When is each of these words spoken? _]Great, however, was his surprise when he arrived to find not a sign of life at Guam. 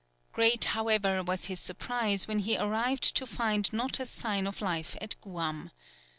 _]Great, 0.33 0.65
however, 0.73 1.21
was 1.21 1.45
his 1.45 1.59
surprise 1.59 2.27
when 2.27 2.39
he 2.39 2.57
arrived 2.57 3.03
to 3.15 3.27
find 3.27 3.71
not 3.71 3.99
a 3.99 4.05
sign 4.07 4.47
of 4.47 4.59
life 4.59 4.95
at 4.99 5.15
Guam. 5.21 5.69